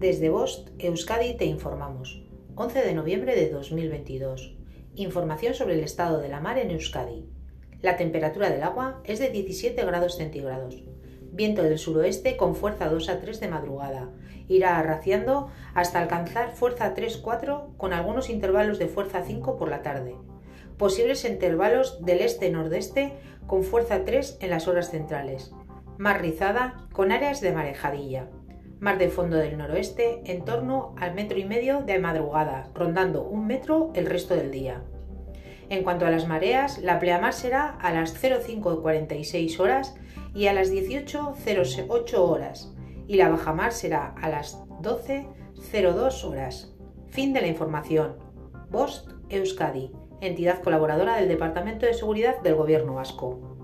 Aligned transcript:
Desde 0.00 0.30
Bost, 0.30 0.70
Euskadi, 0.78 1.34
te 1.34 1.44
informamos. 1.44 2.22
11 2.54 2.86
de 2.86 2.94
noviembre 2.94 3.36
de 3.36 3.50
2022. 3.50 4.56
Información 4.94 5.52
sobre 5.52 5.74
el 5.74 5.84
estado 5.84 6.22
de 6.22 6.30
la 6.30 6.40
mar 6.40 6.58
en 6.58 6.70
Euskadi. 6.70 7.28
La 7.82 7.98
temperatura 7.98 8.48
del 8.48 8.62
agua 8.62 9.02
es 9.04 9.18
de 9.18 9.28
17 9.28 9.84
grados 9.84 10.16
centígrados. 10.16 10.82
Viento 11.32 11.62
del 11.62 11.78
suroeste 11.78 12.38
con 12.38 12.56
fuerza 12.56 12.88
2 12.88 13.10
a 13.10 13.20
3 13.20 13.40
de 13.40 13.48
madrugada. 13.48 14.08
Irá 14.48 14.78
arraciando 14.78 15.50
hasta 15.74 16.00
alcanzar 16.00 16.56
fuerza 16.56 16.94
3-4 16.94 17.76
con 17.76 17.92
algunos 17.92 18.30
intervalos 18.30 18.78
de 18.78 18.88
fuerza 18.88 19.22
5 19.22 19.58
por 19.58 19.68
la 19.68 19.82
tarde. 19.82 20.16
Posibles 20.78 21.26
intervalos 21.26 22.02
del 22.06 22.22
este-nordeste 22.22 23.18
con 23.46 23.64
fuerza 23.64 24.02
3 24.06 24.38
en 24.40 24.48
las 24.48 24.66
horas 24.66 24.90
centrales. 24.90 25.52
Mar 25.98 26.22
rizada 26.22 26.88
con 26.94 27.12
áreas 27.12 27.42
de 27.42 27.52
marejadilla. 27.52 28.30
Mar 28.80 28.96
de 28.96 29.10
fondo 29.10 29.36
del 29.36 29.58
noroeste 29.58 30.22
en 30.24 30.42
torno 30.46 30.94
al 30.98 31.14
metro 31.14 31.38
y 31.38 31.44
medio 31.44 31.82
de 31.82 31.98
madrugada, 31.98 32.70
rondando 32.74 33.22
un 33.22 33.46
metro 33.46 33.90
el 33.94 34.06
resto 34.06 34.34
del 34.34 34.50
día. 34.50 34.82
En 35.68 35.84
cuanto 35.84 36.06
a 36.06 36.10
las 36.10 36.26
mareas, 36.26 36.78
la 36.78 36.98
pleamar 36.98 37.34
será 37.34 37.76
a 37.78 37.92
las 37.92 38.20
05.46 38.20 39.60
horas 39.60 39.94
y 40.34 40.46
a 40.46 40.54
las 40.54 40.72
18.08 40.72 42.14
horas, 42.16 42.74
y 43.06 43.16
la 43.16 43.28
bajamar 43.28 43.72
será 43.72 44.14
a 44.20 44.30
las 44.30 44.64
12.02 44.80 46.24
horas. 46.24 46.74
Fin 47.10 47.34
de 47.34 47.42
la 47.42 47.48
información. 47.48 48.16
Bost 48.70 49.10
Euskadi, 49.28 49.92
entidad 50.22 50.62
colaboradora 50.62 51.16
del 51.16 51.28
Departamento 51.28 51.84
de 51.84 51.92
Seguridad 51.92 52.40
del 52.40 52.54
Gobierno 52.54 52.94
Vasco. 52.94 53.59